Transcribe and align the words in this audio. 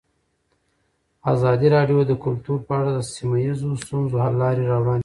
ازادي 1.33 1.67
راډیو 1.75 1.99
د 2.05 2.11
کلتور 2.23 2.59
په 2.67 2.73
اړه 2.79 2.91
د 2.93 2.99
سیمه 3.13 3.37
ییزو 3.45 3.69
ستونزو 3.83 4.15
حل 4.23 4.33
لارې 4.43 4.63
راوړاندې 4.71 4.97
کړې. 4.97 4.99